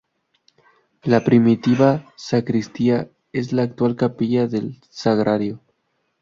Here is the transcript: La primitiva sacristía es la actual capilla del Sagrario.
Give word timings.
La 1.03 1.21
primitiva 1.23 2.03
sacristía 2.15 3.07
es 3.33 3.53
la 3.53 3.61
actual 3.61 3.95
capilla 3.95 4.47
del 4.47 4.81
Sagrario. 4.89 5.59